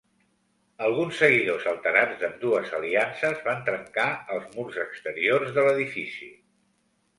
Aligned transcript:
Alguns 0.85 1.19
seguidors 1.23 1.67
alterats 1.71 2.15
d'ambdues 2.21 2.73
aliances 2.79 3.45
van 3.49 3.63
trencar 3.69 4.09
els 4.39 4.51
murs 4.59 4.83
exteriors 4.87 5.55
de 5.61 5.69
l'edifici. 5.71 6.35